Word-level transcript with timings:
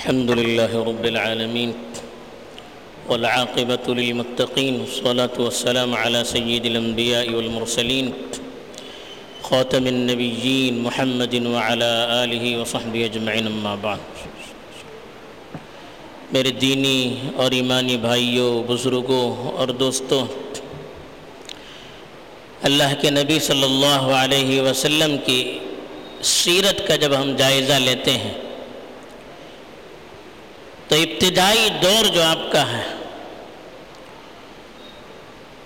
الحمد 0.00 0.30
لله 0.40 0.72
رب 0.90 1.04
العالمين 1.12 1.70
والعاقبة 3.08 3.86
للمتقين 4.00 4.74
والصلاة 4.80 5.36
والسلام 5.38 5.90
على 5.94 6.24
سيد 6.24 6.64
الأنبياء 6.66 7.28
والمرسلين 7.36 8.06
خاتم 9.42 9.84
النبيين 9.86 10.82
محمد 10.82 11.34
وعلى 11.46 11.90
آله 12.24 12.44
وصحبه 12.60 13.00
أجمعين 13.04 13.46
أما 13.46 13.74
بعد. 13.84 14.00
میرے 16.32 16.50
دینی 16.64 17.00
اور 17.36 17.50
ایمانی 17.60 17.96
بھائیوں 18.08 18.50
بزرگوں 18.66 19.24
اور 19.52 19.68
دوستوں 19.68 20.24
اللہ 22.62 23.00
کے 23.00 23.10
نبی 23.20 23.38
صلی 23.52 23.66
اللہ 23.72 24.12
علیہ 24.24 24.60
وسلم 24.62 25.16
کی 25.26 25.42
سیرت 26.36 26.86
کا 26.88 26.96
جب 26.96 27.22
ہم 27.22 27.36
جائزہ 27.36 27.84
لیتے 27.88 28.12
ہیں 28.24 28.49
تو 30.90 30.96
ابتدائی 30.96 31.68
دور 31.82 32.04
جو 32.04 32.22
آپ 32.22 32.50
کا 32.52 32.62
ہے، 32.68 32.82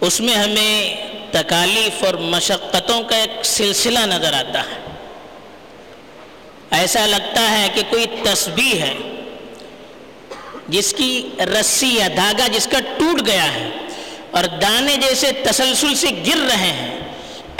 اس 0.00 0.20
میں 0.20 0.34
ہمیں 0.34 0.72
تکالیف 1.30 2.02
اور 2.04 2.14
مشقتوں 2.14 3.00
کا 3.02 3.16
ایک 3.16 3.44
سلسلہ 3.44 3.98
نظر 3.98 4.32
آتا 4.32 4.60
ہے۔ 4.60 4.82
ایسا 6.70 7.06
لگتا 7.06 7.50
ہے 7.50 7.68
کہ 7.74 7.82
کوئی 7.90 8.06
تسبیح 8.22 8.74
ہے، 8.80 8.94
جس 10.68 10.92
کی 10.92 11.28
رسی 11.50 11.94
یا 11.94 12.08
دھاگا 12.16 12.46
جس 12.52 12.66
کا 12.66 12.80
ٹوٹ 12.98 13.26
گیا 13.26 13.52
ہے 13.54 13.68
اور 14.30 14.44
دانے 14.62 14.96
جیسے 15.00 15.32
تسلسل 15.42 15.94
سے 15.94 16.08
گر 16.26 16.46
رہے 16.46 16.72
ہیں، 16.72 16.98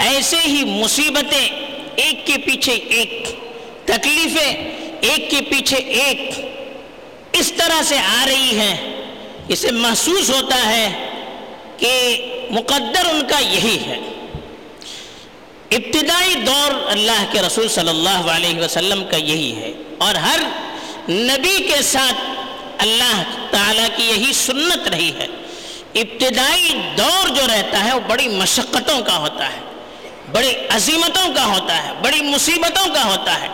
ایسے 0.05 0.39
ہی 0.45 0.63
مصیبتیں 0.65 1.47
ایک 1.95 2.25
کے 2.27 2.37
پیچھے 2.37 2.73
ایک، 2.73 3.29
تکلیفیں 3.85 4.53
ایک 5.01 5.29
کے 5.31 5.41
پیچھے 5.41 5.77
ایک۔ 5.77 6.53
اس 7.39 7.51
طرح 7.57 7.81
سے 7.83 7.97
آ 7.99 8.25
رہی 8.25 8.59
ہیں 8.59 8.75
اسے 9.47 9.71
محسوس 9.71 10.29
ہوتا 10.29 10.65
ہے 10.65 11.09
کہ 11.77 11.91
مقدر 12.49 13.05
ان 13.05 13.21
کا 13.29 13.39
یہی 13.39 13.77
ہے۔ 13.85 13.99
ابتدائی 15.71 16.35
دور 16.35 16.91
اللہ 16.91 17.25
کے 17.31 17.41
رسول 17.41 17.67
صلی 17.67 17.89
اللہ 17.89 18.31
علیہ 18.31 18.59
وسلم 18.59 19.03
کا 19.11 19.17
یہی 19.17 19.55
ہے 19.55 19.71
اور 19.97 20.15
ہر 20.15 20.39
نبی 21.09 21.57
کے 21.63 21.81
ساتھ 21.81 22.21
اللہ 22.77 23.21
تعالیٰ 23.51 23.87
کی 23.95 24.03
یہی 24.03 24.33
سنت 24.33 24.87
رہی 24.87 25.11
ہے۔ 25.17 25.27
ابتدائی 25.95 26.73
دور 26.97 27.27
جو 27.27 27.47
رہتا 27.47 27.83
ہے 27.83 27.93
وہ 27.93 27.99
بڑی 28.07 28.27
مشقتوں 28.27 29.01
کا 29.01 29.17
ہوتا 29.17 29.47
ہے، 29.47 29.59
بڑی 30.31 30.51
عظیمتوں 30.69 31.33
کا 31.35 31.45
ہوتا 31.45 31.83
ہے، 31.83 31.91
بڑی 32.01 32.21
مصیبتوں 32.21 32.93
کا 32.93 33.05
ہوتا 33.05 33.41
ہے۔ 33.41 33.47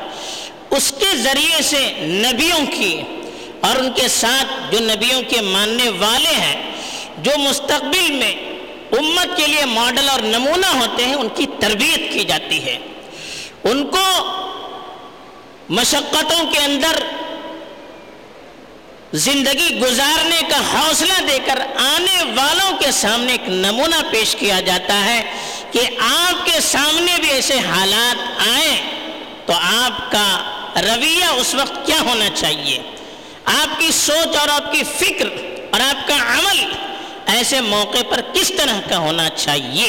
اس 0.69 0.93
کے 0.99 1.17
ذریعے 1.17 1.61
سے 1.61 1.81
نبیوں 2.01 2.65
کی 2.77 3.01
اور 3.61 3.75
ان 3.75 3.91
کے 3.91 4.07
ساتھ 4.07 4.71
جو 4.71 4.79
نبیوں 4.79 5.21
کے 5.21 5.41
ماننے 5.41 5.89
والے 5.89 6.35
ہیں، 6.35 6.71
جو 7.17 7.31
مستقبل 7.37 8.11
میں 8.11 8.35
امت 8.91 9.37
کے 9.37 9.47
لیے 9.47 9.65
ماڈل 9.65 10.09
اور 10.09 10.19
نمونہ 10.19 10.65
ہوتے 10.65 11.05
ہیں، 11.05 11.13
ان 11.13 11.29
کی 11.35 11.45
تربیت 11.59 12.13
کی 12.13 12.23
جاتی 12.23 12.63
ہے۔ 12.63 12.77
ان 13.63 13.87
کو 13.87 14.05
مشقتوں 15.69 16.51
کے 16.51 16.59
اندر 16.59 17.03
زندگی 19.13 19.79
گزارنے 19.79 20.41
کا 20.49 20.59
حوصلہ 20.73 21.21
دے 21.27 21.37
کر 21.45 21.59
آنے 21.75 22.23
والوں 22.35 22.77
کے 22.79 22.91
سامنے 22.91 23.31
ایک 23.31 23.49
نمونہ 23.49 24.01
پیش 24.11 24.35
کیا 24.35 24.59
جاتا 24.59 25.05
ہے 25.05 25.21
کہ 25.71 25.79
آپ 25.99 26.45
کے 26.45 26.59
سامنے 26.59 27.15
بھی 27.19 27.29
ایسے 27.29 27.59
حالات 27.59 28.41
آئیں 28.49 28.81
تو 29.45 29.53
آپ 29.53 30.11
کا 30.11 30.27
رویہ 30.81 31.25
اس 31.25 31.55
وقت 31.55 31.85
کیا 31.85 31.99
ہونا 32.01 32.29
چاہیے؟ 32.35 32.79
آپ 33.51 33.79
کی 33.79 33.91
سوچ 33.91 34.35
اور 34.37 34.47
آپ 34.49 34.71
کی 34.71 34.83
فکر 34.97 35.27
اور 35.71 35.81
آپ 35.81 36.07
کا 36.07 36.15
عمل 36.15 36.59
ایسے 37.27 37.61
موقع 37.61 38.01
پر 38.09 38.21
کس 38.33 38.51
طرح 38.57 38.79
کا 38.89 38.97
ہونا 38.97 39.29
چاہیے؟ 39.29 39.87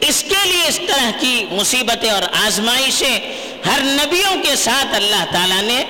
اس 0.00 0.24
کے 0.28 0.40
لیے 0.44 0.62
اس 0.68 0.78
طرح 0.86 1.10
کی 1.20 1.46
مصیبتیں 1.50 2.10
اور 2.10 2.22
آزمائشیں 2.46 3.18
ہر 3.66 3.80
نبیوں 3.82 4.42
کے 4.42 4.56
ساتھ 4.56 4.94
اللہ 4.94 5.24
تعالیٰ 5.32 5.62
نے 5.62 5.84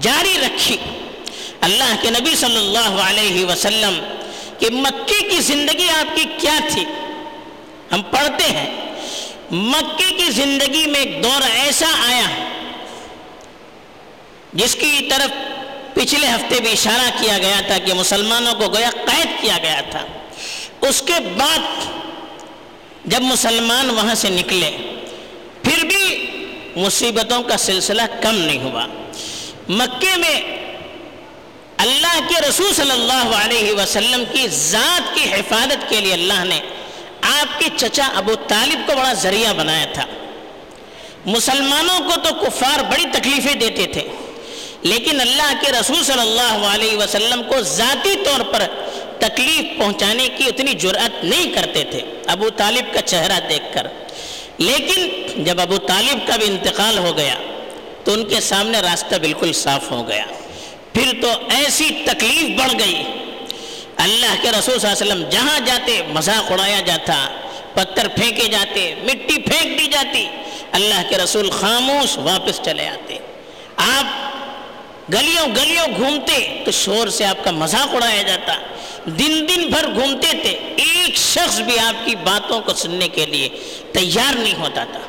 جاری 0.00 0.34
رکھی۔ 0.42 0.76
اللہ 1.60 1.94
کے 2.02 2.10
نبی 2.10 2.34
صلی 2.36 2.56
اللہ 2.56 3.00
علیہ 3.02 3.44
وسلم 3.44 3.98
کہ 4.58 4.70
مکے 4.72 5.20
کی 5.28 5.40
زندگی 5.42 5.88
آپ 5.90 6.16
کی 6.16 6.24
کیا 6.38 6.58
تھی؟ 6.68 6.84
ہم 7.92 8.02
پڑھتے 8.02 8.44
ہیں، 8.44 8.70
مکے 9.50 10.10
کی 10.14 10.30
زندگی 10.30 10.86
میں 10.86 11.00
ایک 11.00 11.22
دور 11.22 11.42
ایسا 11.54 11.86
آیا 12.06 12.28
جس 14.52 14.74
کی 14.74 15.08
طرف 15.10 15.30
پچھلے 16.02 16.26
ہفتے 16.26 16.60
بھی 16.60 16.72
اشارہ 16.72 17.22
کیا 17.22 17.38
گیا 17.38 17.60
تھا 17.66 17.78
کہ 17.78 17.94
مسلمانوں 17.94 18.54
کو 18.54 18.68
گویا 18.68 18.90
قید 18.90 19.28
کیا 19.40 19.58
گیا 19.62 19.80
تھا۔ 19.90 20.06
اس 20.80 21.02
کے 21.02 21.12
بعد 21.36 21.58
جب 23.04 23.22
مسلمان 23.22 23.90
وہاں 23.90 24.14
سے 24.14 24.28
نکلے، 24.28 24.70
پھر 25.62 25.84
بھی 25.84 26.26
مصیبتوں 26.76 27.42
کا 27.42 27.56
سلسلہ 27.56 28.02
کم 28.22 28.34
نہیں 28.34 28.58
ہوا۔ 28.58 28.86
مکے 29.68 30.16
میں 30.16 30.40
اللہ 31.76 32.20
کے 32.28 32.48
رسول 32.48 32.74
صلی 32.74 32.90
اللہ 32.90 33.34
علیہ 33.44 33.72
وسلم 33.72 34.24
کی 34.32 34.48
ذات 34.48 35.14
کی 35.14 35.32
حفاظت 35.32 35.88
کے 35.88 36.00
لیے 36.00 36.12
اللہ 36.12 36.44
نے 36.44 36.60
آپ 37.22 37.60
کے 37.60 37.68
چچا 37.76 38.08
ابو 38.14 38.34
طالب 38.34 38.78
کو 38.86 38.96
بڑا 38.96 39.12
ذریعہ 39.12 39.52
بنایا 39.52 39.86
تھا۔ 39.92 40.04
مسلمانوں 41.26 41.98
کو 41.98 42.20
تو 42.20 42.34
کفار 42.34 42.82
بڑی 42.82 43.04
تکلیفیں 43.12 43.54
دیتے 43.54 43.86
تھے۔ 43.86 44.08
لیکن 44.82 45.20
اللہ 45.20 45.52
کے 45.60 45.72
رسول 45.72 46.04
صلی 46.04 46.20
اللہ 46.20 46.66
علیہ 46.66 46.96
وسلم 46.96 47.42
کو 47.48 47.60
ذاتی 47.60 48.14
طور 48.24 48.40
پر 48.40 48.62
تکلیف 49.18 49.78
پہنچانے 49.78 50.28
کی 50.36 50.44
اتنی 50.46 50.74
جرأت 50.74 51.24
نہیں 51.24 51.54
کرتے 51.54 51.84
تھے۔ 51.84 52.00
ابو 52.26 52.50
طالب 52.50 52.94
کا 52.94 53.00
چہرہ 53.00 53.40
دیکھ 53.48 53.74
کر۔ 53.74 53.86
لیکن 54.58 55.08
جب 55.44 55.60
ابو 55.60 55.76
طالب 55.76 56.28
کا 56.28 56.36
بھی 56.36 56.46
انتقال 56.46 56.98
ہو 56.98 57.16
گیا 57.16 57.34
تو 58.04 58.12
ان 58.12 58.24
کے 58.24 58.40
سامنے 58.40 58.80
راستہ 58.80 59.14
بالکل 59.16 59.52
صاف 59.52 59.90
ہو 59.90 60.08
گیا۔ 60.08 60.24
پھر 60.92 61.22
تو 61.22 61.28
ایسی 61.50 61.88
تکلیف 62.06 62.60
بڑھ 62.60 62.72
گئی۔ 62.78 63.02
اللہ 63.96 64.42
کے 64.42 64.50
رسول 64.50 64.78
صلی 64.78 64.88
اللہ 64.90 65.02
علیہ 65.02 65.12
وسلم 65.12 65.28
جہاں 65.28 65.60
جاتے 65.60 66.02
مذاق 66.08 66.52
اڑایا 66.52 66.80
جاتا، 66.80 67.28
پتھر 67.74 68.08
پھینکے 68.08 68.48
جاتے، 68.48 68.94
مٹی 69.02 69.42
پھینک 69.42 69.78
دی 69.78 69.86
جاتی، 69.86 70.26
اللہ 70.72 71.02
کے 71.08 71.18
رسول 71.18 71.50
خاموش 71.50 72.18
واپس 72.18 72.60
چلے 72.62 72.88
آتے۔ 72.88 73.16
آپ 73.76 74.31
گلیوں 75.08 75.46
گلیوں 75.46 75.86
گھومتے 75.96 76.62
تو 76.64 76.70
شور 76.70 77.08
سے 77.08 77.24
آپ 77.24 77.44
کا 77.44 77.50
مذاق 77.50 77.94
اڑایا 77.94 78.22
جاتا۔ 78.22 78.54
دن 79.04 79.46
دن 79.48 79.68
بھر 79.68 79.94
گھومتے 79.94 80.28
تھے، 80.42 80.74
ایک 80.76 81.16
شخص 81.16 81.60
بھی 81.60 81.78
آپ 81.78 82.06
کی 82.06 82.16
باتوں 82.16 82.60
کو 82.60 82.74
سننے 82.74 83.08
کے 83.08 83.26
لیے 83.26 83.48
تیار 83.92 84.34
نہیں 84.34 84.54
ہوتا 84.54 84.84
تھا۔ 84.84 85.00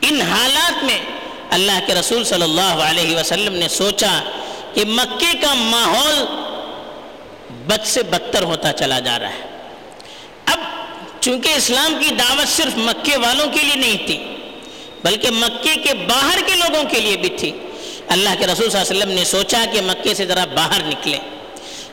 ان 0.00 0.20
حالات 0.20 0.84
میں 0.84 0.98
اللہ 1.50 1.80
کے 1.86 1.94
رسول 1.94 2.24
صلی 2.24 2.42
اللہ 2.42 2.60
علیہ 2.60 3.16
وسلم 3.16 3.54
نے 3.54 3.68
سوچا 3.68 4.22
کہ 4.74 4.84
مکے 4.84 5.38
کا 5.40 5.54
ماحول 5.54 6.24
بد 7.66 7.86
سے 7.86 8.02
بدتر 8.02 8.42
ہوتا 8.42 8.72
چلا 8.72 9.00
جا 9.00 9.18
رہا 9.18 9.28
ہے۔ 9.28 9.40
اب 10.46 10.58
چونکہ 11.20 11.48
اسلام 11.48 11.94
کی 12.00 12.14
دعوت 12.14 12.48
صرف 12.48 12.76
مکے 12.76 13.16
والوں 13.16 13.46
کے 13.46 13.60
لیے 13.62 13.74
نہیں 13.74 14.06
تھی، 14.06 14.36
بلکہ 15.04 15.30
مکے 15.30 15.74
کے 15.74 15.94
باہر 15.94 16.38
کے 16.46 16.54
لوگوں 16.54 16.84
کے 16.90 17.00
لیے 17.00 17.16
بھی 17.16 17.28
تھی۔ 17.28 17.52
اللہ 18.08 18.28
کے 18.38 18.46
رسول 18.46 18.70
صلی 18.70 18.80
اللہ 18.80 18.92
علیہ 18.92 19.02
وسلم 19.02 19.14
نے 19.14 19.24
سوچا 19.24 19.64
کہ 19.72 19.80
مکے 19.80 20.14
سے 20.14 20.26
ذرا 20.26 20.44
باہر 20.44 20.82
نکلے 20.82 21.18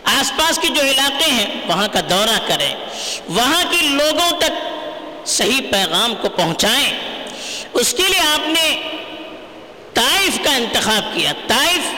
آس 0.03 0.31
پاس 0.37 0.59
کے 0.61 0.67
جو 0.67 0.81
علاقے 0.81 1.31
ہیں، 1.31 1.45
وہاں 1.67 1.87
کا 1.93 1.99
دورہ 2.09 2.39
کریں۔ 2.47 2.75
وہاں 3.27 3.63
کے 3.69 3.77
لوگوں 3.81 4.39
تک 4.39 4.51
صحیح 5.27 5.61
پیغام 5.71 6.13
کو 6.21 6.29
پہنچائیں۔ 6.29 6.99
اس 7.73 7.93
کے 7.93 8.03
لیے 8.03 8.19
آپ 8.19 8.47
نے 8.47 8.79
طائف 9.93 10.39
کا 10.43 10.55
انتخاب 10.55 11.03
کیا۔ 11.13 11.33
طائف 11.47 11.93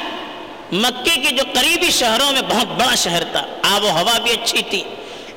مکے 0.74 1.16
کے 1.16 1.36
جو 1.36 1.44
قریبی 1.54 1.92
شہروں 1.92 2.32
میں 2.32 2.42
بہت 2.42 2.68
بڑا 2.68 2.96
شہر 2.96 3.24
تھا۔ 3.24 3.46
آب 3.62 3.84
و 3.84 3.90
ہوا 3.90 4.20
بھی 4.20 4.32
اچھی 4.32 4.62
تھی۔ 4.70 4.84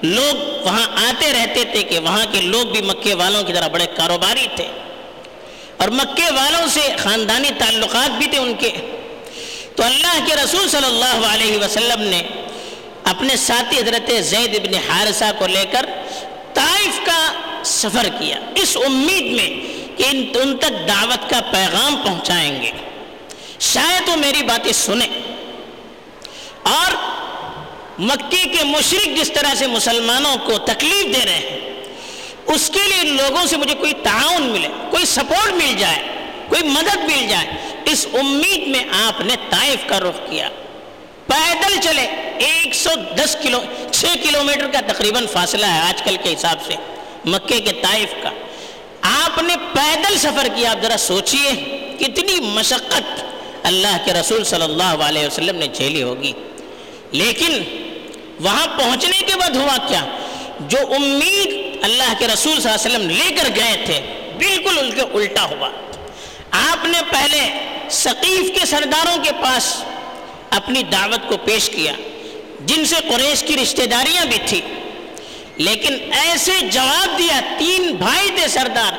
لوگ 0.02 0.64
وہاں 0.64 0.86
آتے 1.08 1.32
رہتے 1.32 1.64
تھے 1.64 1.82
کہ 1.82 1.98
وہاں 1.98 2.26
کے 2.32 2.40
لوگ 2.40 2.66
بھی 2.66 2.82
مکے 2.82 3.14
والوں 3.14 3.42
کی 3.42 3.52
طرح 3.52 3.68
بڑے 3.68 3.86
کاروباری 3.96 4.46
تھے۔ 4.56 4.68
اور 5.76 5.88
مکے 5.88 6.30
والوں 6.30 6.68
سے 6.68 6.80
خاندانی 6.98 7.48
تعلقات 7.58 8.10
بھی 8.10 8.26
تھے 8.26 8.38
ان 8.38 8.54
کے۔ 8.54 8.70
تو 9.76 9.82
اللہ 9.82 10.26
کے 10.26 10.36
رسول 10.36 10.68
صلی 10.68 10.86
اللہ 10.86 11.26
علیہ 11.26 11.58
وسلم 11.58 12.02
نے 12.02 12.22
اپنے 13.04 13.36
ساتھی 13.36 13.78
حضرت 13.78 14.24
زید 14.24 14.54
ابن 14.54 14.90
حارثہ 14.90 15.24
کو 15.38 15.46
لے 15.46 15.64
کر 15.72 15.86
طائف 16.54 17.06
کا 17.06 17.32
سفر 17.64 18.06
کیا۔ 18.18 18.36
اس 18.54 18.76
امید 18.86 19.32
میں 19.32 19.50
کہ 19.98 20.04
ان 20.38 20.56
تک 20.56 20.88
دعوت 20.88 21.30
کا 21.30 21.40
پیغام 21.50 21.96
پہنچائیں 21.96 22.62
گے۔ 22.62 22.70
شاید 23.60 24.08
وہ 24.08 24.16
میری 24.16 24.42
باتیں 24.42 24.72
سنیں۔ 24.72 25.08
اور 26.62 26.92
مکے 27.98 28.48
کے 28.48 28.64
مشرق 28.64 29.08
جس 29.20 29.32
طرح 29.34 29.54
سے 29.54 29.66
مسلمانوں 29.66 30.36
کو 30.44 30.58
تکلیف 30.58 31.16
دے 31.16 31.24
رہے 31.24 31.34
ہیں 31.34 31.63
اس 32.46 32.70
کے 32.74 32.80
لیے 32.80 33.12
لوگوں 33.12 33.46
سے 33.46 33.56
مجھے 33.56 33.74
کوئی 33.74 33.92
تعاون 34.02 34.42
ملے، 34.42 34.68
کوئی 34.90 35.04
سپورٹ 35.04 35.52
مل 35.52 35.74
جائے، 35.78 35.98
کوئی 36.48 36.62
مدد 36.62 36.96
مل 36.96 37.26
جائے، 37.28 37.46
اس 37.84 38.06
امید 38.12 38.66
میں 38.66 38.84
آپ 39.06 39.20
نے 39.20 39.34
طائف 39.50 39.78
کا 39.86 40.00
رخ 40.00 40.30
کیا۔ 40.30 40.48
پیدل 41.26 41.80
چلے، 41.80 42.02
ایک 42.38 42.74
سو 42.74 42.90
دس 43.16 43.36
کلو، 43.42 43.60
چھ 43.92 44.06
کلو 44.22 44.42
میٹر 44.42 44.66
کا 44.72 44.80
تقریباً 44.80 45.26
فاصلہ 45.26 45.66
ہے 45.66 45.80
آج 45.80 46.02
کل 46.02 46.16
کے 46.22 46.32
حساب 46.32 46.56
سے، 46.66 46.74
مکے 47.24 47.60
کے 47.60 47.72
طائف 47.72 48.14
کا۔ 48.22 48.30
آپ 49.02 49.42
نے 49.42 49.54
پیدل 49.56 50.18
سفر 50.18 50.46
کیا، 50.54 50.70
آپ 50.70 50.82
ذرا 50.82 50.96
سوچئے 50.96 51.52
کتنی 51.98 52.40
مشقت 52.40 53.24
اللہ 53.62 53.96
کے 54.04 54.12
رسول 54.12 54.44
صلی 54.44 54.62
اللہ 54.62 54.82
علیہ 54.82 55.26
وسلم 55.26 55.56
نے 55.56 55.66
جھیلی 55.66 56.02
ہوگی۔ 56.02 56.32
لیکن 57.12 57.62
وہاں 58.40 58.66
پہنچنے 58.66 59.18
کے 59.26 59.32
بعد 59.40 59.56
ہوا 59.56 59.76
کیا؟ 59.88 60.04
جو 60.60 60.78
امید 60.78 61.63
اللہ 61.84 62.12
کے 62.18 62.26
رسول 62.26 62.60
صلی 62.60 62.70
اللہ 62.70 62.86
علیہ 62.86 62.96
وسلم 62.96 63.10
لے 63.10 63.34
کر 63.36 63.48
گئے 63.56 63.76
تھے، 63.84 64.00
بالکل 64.38 64.78
ان 64.78 64.90
کے 64.90 65.00
الٹا 65.00 65.44
ہوا۔ 65.44 65.68
آپ 66.50 66.84
نے 66.84 66.98
پہلے 67.10 67.40
ثقیف 67.90 68.58
کے 68.58 68.66
سرداروں 68.66 69.16
کے 69.24 69.30
پاس 69.42 69.82
اپنی 70.50 70.82
دعوت 70.82 71.28
کو 71.28 71.36
پیش 71.36 71.68
کیا، 71.70 71.92
جن 72.60 72.84
سے 72.84 72.96
قریش 73.08 73.42
کی 73.42 73.56
رشتہ 73.62 73.82
داریاں 73.82 74.24
بھی 74.24 74.38
تھی 74.46 74.60
لیکن 75.56 75.96
ایسے 76.12 76.52
جواب 76.72 77.18
دیا، 77.18 77.40
تین 77.58 77.94
بھائی 77.94 78.30
تھے 78.36 78.48
سردار۔ 78.48 78.92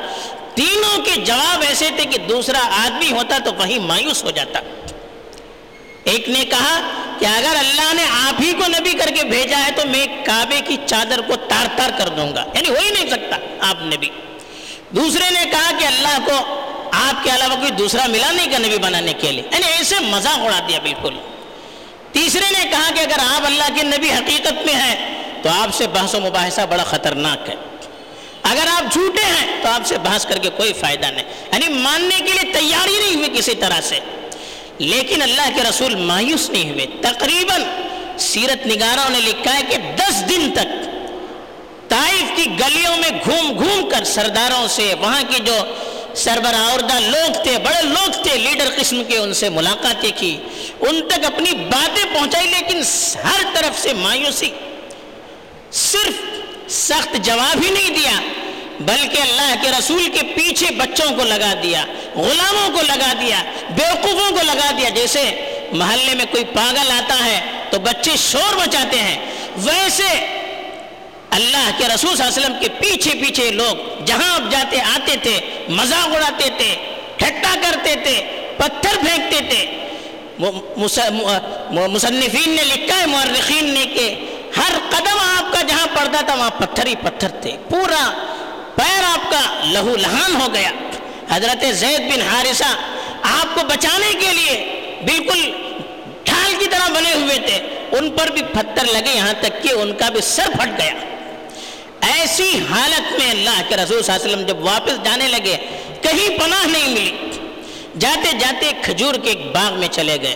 تینوں 0.54 1.02
کے 1.04 1.20
جواب 1.20 1.62
ایسے 1.68 1.88
تھے 1.96 2.04
کہ 2.04 2.18
دوسرا 2.18 2.60
آدمی 2.84 3.10
ہوتا 3.10 3.38
تو 3.44 3.50
وہی 3.54 3.78
مایوس 3.78 4.24
ہو 4.24 4.30
جاتا۔ 4.30 4.60
ایک 6.04 6.28
نے 6.28 6.44
کہا 6.44 6.80
کہ 7.18 7.26
اگر 7.26 7.56
اللہ 7.56 7.94
نے 7.94 8.04
آپ 8.10 8.40
ہی 8.40 8.52
کو 8.52 8.64
نبی 8.66 8.92
کر 8.92 9.08
کے 9.08 9.24
بھیجا 9.24 9.66
ہے 9.66 9.70
تو 9.72 9.88
میں 9.88 10.06
کعبے 10.24 10.60
کی 10.60 10.76
چادر 10.86 11.20
کو 11.20 11.36
تار 11.36 11.66
تار 11.76 11.90
کر 11.98 12.08
دوں 12.08 12.34
گا۔ 12.36 12.44
یعنی 12.54 12.68
ہو 12.68 12.74
ہی 12.74 12.90
نہیں 12.90 13.10
سکتا 13.10 13.36
آپ 13.60 13.76
نبی۔ 13.82 14.08
دوسرے 14.90 15.30
نے 15.30 15.44
کہا 15.50 15.70
کہ 15.78 15.84
اللہ 15.84 16.18
کو 16.24 16.62
آپ 16.92 17.24
کے 17.24 17.30
علاوہ 17.30 17.56
کوئی 17.56 17.70
دوسرا 17.70 18.06
ملا 18.06 18.32
نہیں 18.32 18.50
کا 18.52 18.58
نبی 18.58 18.78
بنانے 18.78 19.12
کے 19.12 19.32
لیے۔ 19.32 19.42
یعنی 19.52 19.72
ایسے 19.78 19.94
مذاق 20.00 20.38
اڑا 20.38 20.60
دیا 20.68 20.78
بالکل۔ 20.82 21.14
تیسرے 22.12 22.58
نے 22.58 22.68
کہا 22.70 22.90
کہ 22.94 23.00
اگر 23.00 23.18
آپ 23.18 23.46
اللہ 23.46 23.64
کے 23.74 23.82
نبی 23.82 24.12
حقیقت 24.12 24.66
میں 24.66 24.74
ہیں 24.74 25.22
تو 25.42 25.48
آپ 25.48 25.74
سے 25.74 25.86
بحث 25.86 26.14
و 26.14 26.20
مباحثہ 26.20 26.60
بڑا 26.70 26.84
خطرناک 26.84 27.48
ہے۔ 27.48 27.54
اگر 28.42 28.66
آپ 28.70 28.92
جھوٹے 28.92 29.24
ہیں 29.24 29.62
تو 29.62 29.68
آپ 29.68 29.80
سے 29.84 29.98
بحث 29.98 30.26
کر 30.26 30.38
کے 30.38 30.48
کوئی 30.48 30.72
فائدہ 30.72 31.06
نہیں۔ 31.06 31.24
یعنی 31.52 31.68
ماننے 31.68 32.14
کے 32.16 32.32
لیے 32.32 32.52
تیاری 32.52 32.98
نہیں 32.98 33.14
ہوئی 33.14 33.38
کسی 33.38 33.54
طرح 33.54 33.80
سے۔ 33.80 33.98
لیکن 34.78 35.22
اللہ 35.22 35.48
کے 35.54 35.62
رسول 35.68 35.94
مایوس 35.94 36.50
نہیں 36.50 36.70
ہوئے۔ 36.70 36.86
تقریباً 37.02 37.62
سیرت 38.18 38.66
نگاروں 38.66 39.10
نے 39.10 39.20
لکھا 39.20 39.58
ہے 39.58 39.62
کہ 39.68 39.76
دس 39.76 40.28
دن 40.28 40.50
تک 40.54 40.86
طائف 41.88 42.36
کی 42.36 42.44
گلیوں 42.44 42.96
میں 42.96 43.10
گھوم 43.24 43.64
گھوم 43.64 43.88
کر 43.88 44.04
سرداروں 44.04 44.68
سے، 44.68 44.94
وہاں 45.00 45.22
کی 45.28 45.42
جو 45.44 45.56
سربراہ 46.14 47.00
لوگ 47.00 47.42
تھے، 47.42 47.58
بڑے 47.58 47.82
لوگ 47.82 48.22
تھے، 48.22 48.38
لیڈر 48.38 48.68
قسم 48.76 49.02
کے 49.04 49.18
ان 49.18 49.34
سے 49.34 49.48
ملاقاتیں 49.48 50.10
کی۔ 50.16 50.36
ان 50.80 51.08
تک 51.08 51.24
اپنی 51.24 51.50
باتیں 51.50 52.04
پہنچائی، 52.14 52.46
لیکن 52.46 52.80
ہر 53.24 53.44
طرف 53.54 53.82
سے 53.82 53.92
مایوسی۔ 53.92 54.48
صرف 55.72 56.12
سخت 56.72 57.16
جواب 57.22 57.64
ہی 57.64 57.70
نہیں 57.70 57.90
دیا۔ 57.90 58.20
بلکہ 58.80 59.20
اللہ 59.20 59.54
کے 59.62 59.68
رسول 59.78 60.08
کے 60.14 60.22
پیچھے 60.34 60.66
بچوں 60.76 61.10
کو 61.16 61.24
لگا 61.24 61.52
دیا، 61.62 61.84
غلاموں 62.14 62.68
کو 62.68 62.82
لگا 62.82 63.12
دیا، 63.20 63.42
بیوقوفوں 63.70 64.30
کو 64.30 64.42
لگا 64.44 64.70
دیا۔ 64.78 64.88
جیسے 64.88 65.22
محلے 65.72 66.14
میں 66.14 66.24
کوئی 66.30 66.44
پاگل 66.44 66.90
آتا 66.90 67.24
ہے 67.24 67.40
تو 67.70 67.78
بچے 67.80 68.16
شور 68.20 68.56
بچاتے 68.56 68.98
ہیں۔ 68.98 69.18
ویسے 69.56 70.08
اللہ 71.30 71.70
کے 71.78 71.84
رسول 71.84 72.16
صلی 72.16 72.24
اللہ 72.24 72.36
علیہ 72.36 72.38
وسلم 72.38 72.56
کے 72.60 72.68
پیچھے 72.80 73.10
پیچھے 73.20 73.50
لوگ 73.50 74.04
جہاں 74.04 74.34
اب 74.34 74.50
جاتے، 74.52 74.80
آتے 74.94 75.16
تھے، 75.22 75.38
مذاق 75.68 76.14
اڑاتے 76.14 76.48
تھے 76.56 76.74
ٹھٹا 77.16 77.54
کرتے 77.62 77.94
تھے، 78.04 78.20
پتھر 78.56 78.96
پھینکتے 79.00 79.40
تھے۔ 79.48 79.64
مصنفین 81.88 82.50
نے 82.50 82.64
لکھا 82.64 83.00
ہے، 83.00 83.06
مورخین 83.06 83.74
نے 83.74 83.84
کہ 83.94 84.06
ہر 84.56 84.72
قدم 84.90 85.18
آپ 85.20 85.52
کا 85.52 85.62
جہاں 85.62 85.86
پڑتا 85.94 86.20
تھا، 86.26 86.34
وہاں 86.34 86.50
پتھر 86.50 86.86
ہی 86.86 86.94
پتھر 87.02 87.28
تھے۔ 87.42 87.56
پورا 87.70 88.04
پیر 88.76 89.04
آپ 89.04 89.30
کا 89.30 89.64
لہو 89.64 89.96
لہان 89.96 90.40
ہو 90.40 90.54
گیا۔ 90.54 90.70
حضرت 91.30 91.64
زید 91.74 92.00
بن 92.00 92.20
حارثہ 92.22 92.76
آپ 93.22 93.54
کو 93.54 93.60
بچانے 93.66 94.12
کے 94.20 94.32
لیے 94.32 94.80
بالکل 95.06 95.50
ڈھال 96.24 96.54
کی 96.58 96.66
طرح 96.66 96.88
بنے 96.88 97.12
ہوئے 97.12 97.38
تھے۔ 97.38 97.56
ان 97.92 98.10
پر 98.10 98.30
بھی 98.30 98.42
پتھر 98.42 98.84
لگے، 98.84 99.16
یہاں 99.16 99.32
تک 99.40 99.62
کہ 99.62 99.72
ان 99.72 99.94
کا 99.94 100.08
بھی 100.08 100.20
سر 100.20 100.48
پھٹ 100.52 100.80
گیا۔ 100.80 100.92
ایسی 102.00 102.58
حالت 102.70 103.12
میں 103.12 103.30
اللہ 103.30 103.62
کے 103.68 103.76
رسول 103.76 104.02
صلی 104.02 104.14
اللہ 104.14 104.24
علیہ 104.24 104.34
وسلم 104.34 104.46
جب 104.46 104.64
واپس 104.64 105.04
جانے 105.04 105.28
لگے، 105.28 105.56
کہیں 106.02 106.38
پناہ 106.38 106.66
نہیں 106.66 106.88
ملی۔ 106.88 107.12
جاتے 107.98 108.38
جاتے 108.38 108.72
کھجور 108.82 109.14
کے 109.14 109.28
ایک 109.28 109.46
باغ 109.52 109.78
میں 109.78 109.88
چلے 109.88 110.16
گئے۔ 110.22 110.34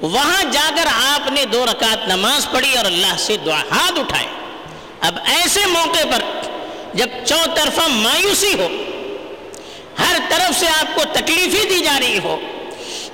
وہاں 0.00 0.44
جا 0.52 0.70
کر 0.76 0.86
آپ 0.92 1.32
نے 1.32 1.44
دو 1.44 1.66
رکعت 1.66 2.08
نماز 2.08 2.48
پڑھی 2.52 2.76
اور 2.76 2.84
اللہ 2.84 3.16
سے 3.18 3.36
دعا 3.36 3.60
ہاتھ 3.70 3.98
اٹھائے۔ 3.98 4.26
اب 5.00 5.18
ایسے 5.24 5.60
موقع 5.66 6.06
پر 6.10 6.35
جب 6.96 7.06
چو 7.26 7.36
طرفہ 7.54 7.88
مایوسی 7.88 8.54
ہو، 8.58 8.68
ہر 9.98 10.16
طرف 10.28 10.60
سے 10.60 10.66
آپ 10.68 10.94
کو 10.94 11.02
تکلیفی 11.12 11.68
دی 11.68 11.78
جا 11.78 11.98
رہی 12.00 12.18
ہو، 12.18 12.40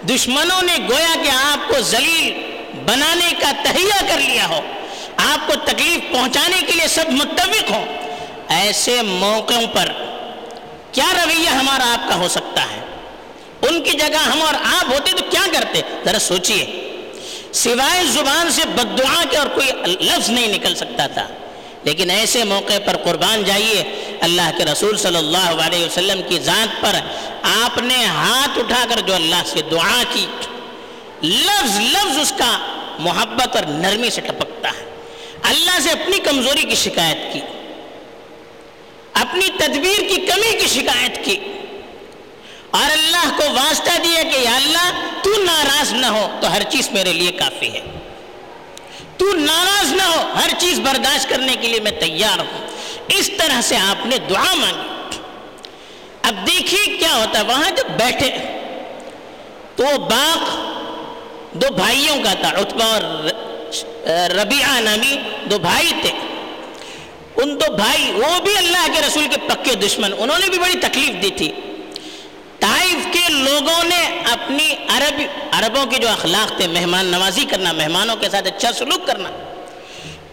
دشمنوں 0.03 0.63
نے 0.63 0.73
گویا 0.89 1.15
کہ 1.25 1.31
آپ 1.31 1.69
کو 1.69 1.81
ذلیل 1.81 2.33
بنانے 2.85 3.31
کا 3.41 3.53
تہیا 3.63 4.05
کر 4.09 4.21
لیا 4.21 4.49
ہو، 4.49 4.61
آپ 5.17 5.47
کو 5.47 5.53
تکلیف 5.65 6.13
پہنچانے 6.13 6.61
کے 6.67 6.73
لیے 6.73 6.89
سب 6.89 7.05
متفق 7.09 7.71
ہوں۔ 7.71 7.87
ایسے 8.49 9.03
موقعوں 9.03 9.67
پر 9.67 9.93
کیا 10.93 11.09
رویہ 11.13 11.49
ہمارا 11.49 11.93
آپ 11.93 12.09
کا 12.09 12.15
ہو 12.15 12.29
سکتا 12.29 12.63
ہے؟ 12.63 12.81
ان 13.63 13.83
کی 13.83 13.91
جگہ 13.91 14.17
ہم 14.17 14.43
اور 14.43 14.55
آپ 14.55 14.93
ہوتے 14.93 15.11
تو 15.11 15.25
کیا 15.31 15.47
کرتے؟ 15.53 15.81
ذرا 16.05 16.19
سوچئے۔ 16.19 16.65
سوائے 17.53 18.05
زبان 18.05 18.51
سے 18.51 18.63
بد 18.75 18.99
دعا 18.99 19.25
کے 19.31 19.37
اور 19.37 19.47
کوئی 19.47 19.67
لفظ 20.01 20.31
نہیں 20.31 20.49
نکل 20.49 20.75
سکتا 20.75 21.07
تھا۔ 21.07 21.29
لیکن 21.85 22.11
ایسے 22.11 22.45
موقع 22.45 22.73
پر 22.85 22.97
قربان 22.97 23.45
جائیے 23.45 23.81
اللہ 24.21 24.51
کے 24.59 24.65
رسول 24.65 24.97
صلی 24.97 25.17
اللہ 25.17 25.63
علیہ 25.67 25.87
وسلم 25.87 26.23
کی 26.29 26.39
ذات 26.39 26.81
پر 26.81 26.95
آپ 27.43 27.79
نے 27.79 28.05
ہاتھ 28.05 28.59
اٹھا 28.59 28.85
کر 28.91 29.01
جو 29.01 29.15
اللہ 29.15 29.43
سے 29.47 29.61
دعا 29.71 30.03
کی، 30.13 30.27
لفظ 31.23 31.81
لفظ 31.81 32.19
اس 32.19 32.33
کا 32.39 32.59
محبت 32.99 33.57
اور 33.57 33.65
نرمی 33.65 34.11
سے 34.11 34.21
ٹپکتا 34.21 34.69
ہے۔ 34.69 34.85
اللہ 35.43 35.81
سے 35.83 35.91
اپنی 35.91 36.19
کمزوری 36.19 36.63
کی 36.63 36.75
شکایت 36.75 37.33
کی، 37.33 37.41
اپنی 39.13 39.49
تدبیر 39.57 40.01
کی 40.09 40.17
کمی 40.17 40.59
کی 40.59 40.67
شکایت 40.67 41.25
کی۔ 41.25 41.37
اور 42.71 42.91
اللہ 42.93 43.33
کو 43.37 43.43
واسطہ 43.55 44.03
دیا 44.05 44.23
کہ 44.23 44.37
یا 44.37 44.57
اللہ 44.57 44.91
تو 45.23 45.31
ناراض 45.43 45.93
نہ 45.93 46.07
ہو، 46.07 46.39
تو 46.41 46.53
ہر 46.53 46.63
چیز 46.63 46.91
میرے 46.93 47.13
لیے 47.13 47.33
کافی 47.33 47.73
ہے۔ 47.73 47.81
تو 49.23 49.37
ناراض 49.37 49.93
نہ 49.93 50.03
ہو، 50.03 50.21
ہر 50.35 50.49
چیز 50.59 50.79
برداشت 50.81 51.29
کرنے 51.29 51.55
کے 51.61 51.69
لیے 51.69 51.81
میں 51.81 51.91
تیار 51.91 52.39
ہوں۔ 52.39 52.67
اس 53.09 53.31
طرح 53.39 53.61
سے 53.61 53.77
آپ 53.77 54.07
نے 54.07 54.17
دعا 54.31 54.55
مانگی۔ 54.55 55.19
اب 56.23 56.47
دیکھیے 56.47 56.97
کیا 56.97 57.15
ہوتا 57.17 57.39
ہے، 57.39 57.45
وہاں 57.45 57.71
جب 57.71 57.91
بیٹھے، 57.91 58.31
تو 59.77 59.85
وہ 59.85 59.99
باغ 59.99 60.39
دو 61.53 61.73
بھائیوں 61.75 62.17
کا 62.25 62.33
تھا 62.35 62.49
اتبا 62.49 62.85
اور 62.85 64.31
ربیعہ 64.31 64.81
نامی 64.81 65.17
دو 65.51 65.59
بھائی 65.59 65.93
تھے۔ 66.01 66.11
ان 67.37 67.61
دو 67.61 67.73
بھائی، 67.73 68.13
وہ 68.13 68.41
بھی 68.41 68.57
اللہ 68.57 68.87
کے 68.95 69.01
رسول 69.07 69.27
کے 69.31 69.37
پکے 69.49 69.75
دشمن، 69.75 70.13
انہوں 70.19 70.39
نے 70.39 70.49
بھی 70.51 70.59
بڑی 70.59 70.79
تکلیف 70.81 71.23
دی 71.23 71.31
تھی 71.31 71.53
طائف 72.61 73.07
کے 73.13 73.33
لوگوں 73.33 73.83
نے 73.85 74.22
اپنی 74.33 74.75
عرب 74.89 75.21
عربوں 75.53 75.87
کے 75.87 75.99
جو 75.99 76.09
اخلاق 76.09 76.57
تھے، 76.57 76.67
مہمان 76.67 77.07
نوازی 77.07 77.45
کرنا، 77.45 77.73
مہمانوں 77.73 78.17
کے 78.17 78.29
ساتھ 78.31 78.49
اچھا 78.49 78.73
سلوک 78.73 79.07
کرنا، 79.07 79.31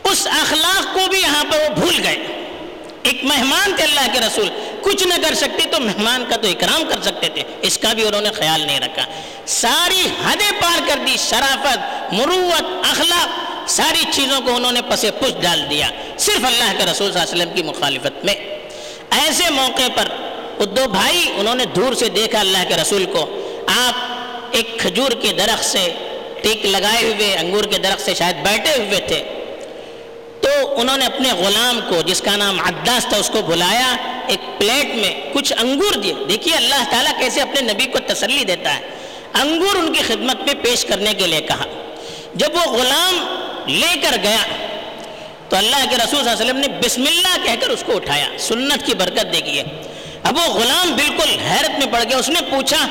اس 0.04 0.28
اخلاق 0.28 0.94
کو 0.94 1.10
بھی 1.10 1.20
یہاں 1.22 1.44
پر 1.52 1.58
وہ 1.58 1.74
بھول 1.76 1.96
گئے۔ 2.04 2.18
ایک 3.04 3.24
مہمان 3.24 3.76
تھے 3.76 3.84
اللہ 3.84 4.14
کے 4.14 4.20
رسول، 4.20 4.50
کچھ 4.82 5.04
نہ 5.08 5.14
کر 5.24 5.34
سکتے 5.34 5.68
تو 5.70 5.80
مہمان 5.80 6.24
کا 6.30 6.36
تو 6.36 6.48
اکرام 6.48 6.84
کر 6.90 7.02
سکتے 7.02 7.30
تھے، 7.30 7.44
اس 7.62 7.78
کا 7.78 7.94
بھی 7.94 8.08
انہوں 8.08 8.22
نے 8.22 8.30
خیال 8.30 8.62
نہیں 8.62 8.80
رکھا۔ 8.80 9.06
ساری 9.46 10.02
حدیں 10.26 10.52
پار 10.62 10.80
کر 10.88 11.00
دی، 11.08 11.16
شرافت، 11.18 12.14
مروت، 12.14 12.88
اخلاق، 12.92 13.70
ساری 13.70 14.04
چیزوں 14.12 14.42
کو 14.42 14.56
انہوں 14.56 14.72
نے 14.72 14.82
پسے 14.90 15.12
پش 15.12 15.42
ڈال 15.42 15.66
دیا۔ 15.70 15.90
صرف 16.18 16.46
اللہ 16.46 16.72
کے 16.78 16.86
رسول 16.86 17.12
صلی 17.12 17.22
اللہ 17.22 17.32
علیہ 17.32 17.42
وسلم 17.42 17.54
کی 17.56 17.64
مخالفت 17.64 18.26
میں۔ 18.26 18.36
ایسے 19.12 19.50
موقع 19.50 19.88
پر 19.96 20.08
وہ 20.58 20.66
دو 20.66 20.88
بھائی، 20.88 21.32
انہوں 21.38 21.56
نے 21.56 21.66
دور 21.66 21.94
سے 21.94 22.10
دیکھا 22.10 22.40
اللہ 22.40 22.64
کے 22.68 22.76
رسول 22.76 23.06
کو۔ 23.06 23.39
آپ 23.78 23.94
ایک 24.52 24.80
کھجور 24.80 25.12
کے 25.12 25.34
درخت 25.34 25.66
سے 25.66 25.94
ٹیک 26.42 26.66
لگائے 26.66 27.04
ہوئے، 27.04 27.36
انگور 27.36 27.64
کے 27.64 27.78
درخت 27.78 28.02
سے 28.02 28.14
شاید 28.14 28.36
بیٹھے 28.36 28.84
ہوئے 28.84 29.00
تھے۔ 29.00 29.24
تو 30.42 30.80
انہوں 30.80 30.98
نے 30.98 31.06
اپنے 31.06 31.34
غلام 31.34 31.80
کو، 31.90 32.02
جس 32.02 32.22
کا 32.22 32.36
نام 32.36 32.60
عداس 32.60 33.06
تھا، 33.10 33.18
اس 33.18 33.30
کو 33.34 33.42
بلایا۔ 33.42 33.96
ایک 34.28 34.60
پلیٹ 34.60 34.96
میں 34.96 35.22
کچھ 35.34 35.54
انگور 35.60 35.94
دیے۔ 35.94 36.14
دیکھیے 36.30 36.56
اللہ 36.56 36.84
تعالیٰ 36.92 37.20
کیسے 37.20 37.42
اپنے 37.42 37.74
نبی 37.74 37.86
کو 37.86 38.00
تسلی 38.00 38.44
دیتا 38.44 38.76
ہے۔ 38.76 38.82
انگور 39.34 39.76
ان 39.76 39.94
کی 39.94 40.04
خدمت 40.04 40.36
میں 40.36 40.54
پیش 40.64 40.86
کرنے 40.86 41.14
کے 41.14 41.28
لیے 41.28 41.42
کہا۔ 41.42 41.66
جب 42.36 42.48
وہ 42.54 42.72
غلام 42.72 43.36
لے 43.68 44.00
کر 44.02 44.18
گیا، 44.24 44.38
تو 45.50 45.56
اللہ 45.56 45.76
کے 45.90 45.96
رسول 45.96 46.10
صلی 46.10 46.18
اللہ 46.20 46.30
علیہ 46.32 46.46
وسلم 46.46 46.58
نے 46.58 46.68
بسم 46.68 47.04
اللہ 47.08 47.46
کہہ 47.46 47.62
کر 47.62 47.70
اس 47.70 47.84
کو 47.86 47.96
اٹھایا۔ 47.96 48.30
سنت 48.40 48.86
کی 48.86 48.94
برکت 48.94 49.34
دیکھیے۔ 49.34 49.64
اب 50.24 50.38
وہ 50.38 50.54
غلام 50.54 50.92
بالکل 50.96 51.40
حیرت 51.40 51.70
میں 51.70 51.94
پڑ 51.94 52.04
گیا۔ 52.10 52.18
اس 52.18 52.30
نے 52.30 52.40
پوچھا 52.50 52.88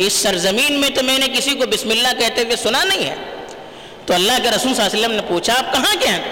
اس 0.00 0.12
سرزمین 0.12 0.72
میں 0.72 0.90
تو 0.90 1.02
میں 1.02 1.18
نے 1.18 1.28
کسی 1.28 1.50
کو 1.50 1.66
بسم 1.66 1.90
اللہ 1.90 2.08
کہتے 2.18 2.42
ہوئے 2.42 2.56
سنا 2.56 2.84
نہیں 2.84 3.04
ہے۔ 3.04 3.14
تو 4.06 4.14
اللہ 4.14 4.32
کے 4.42 4.50
رسول 4.50 4.74
صلی 4.74 4.84
اللہ 4.84 4.96
علیہ 4.96 5.00
وسلم 5.00 5.12
نے 5.12 5.22
پوچھا، 5.28 5.52
آپ 5.58 5.72
کہاں 5.72 5.94
کے 6.00 6.08
ہیں؟ 6.08 6.22